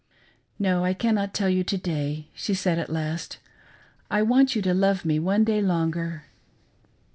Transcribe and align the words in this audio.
"No: 0.57 0.83
I 0.83 0.95
cannot 0.95 1.31
tell 1.31 1.47
you 1.47 1.63
to 1.63 1.77
day," 1.77 2.27
she 2.33 2.55
said 2.55 2.79
at 2.79 2.89
last," 2.89 3.37
I 4.09 4.23
want 4.23 4.55
you 4.55 4.61
to 4.63 4.73
love 4.73 5.05
me 5.05 5.19
one 5.19 5.43
day 5.43 5.61
longer." 5.61 6.23